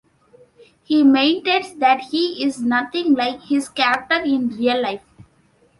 He 0.83 1.03
maintains 1.03 1.75
that 1.75 2.05
he 2.09 2.43
is 2.43 2.59
nothing 2.59 3.13
like 3.13 3.39
his 3.43 3.69
character 3.69 4.15
in 4.19 4.47
real 4.49 4.81
life. 4.81 5.05